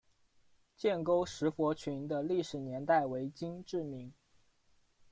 [0.75, 4.11] 建沟石佛群的历史年代为金至明。